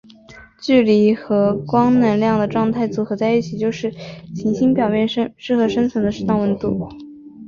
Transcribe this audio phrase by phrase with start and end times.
[0.59, 3.93] 距离和光能量的状态组合在一起就是
[4.33, 6.89] 行星表面适合生命生存的适当温度。